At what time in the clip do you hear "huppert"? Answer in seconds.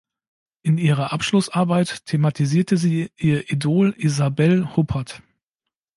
4.75-5.21